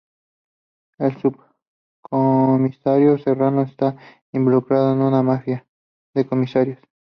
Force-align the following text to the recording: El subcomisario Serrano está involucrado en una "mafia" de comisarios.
El 0.97 1.15
subcomisario 1.21 3.19
Serrano 3.19 3.61
está 3.61 3.95
involucrado 4.31 4.93
en 4.93 5.01
una 5.03 5.21
"mafia" 5.21 5.67
de 6.15 6.25
comisarios. 6.25 6.79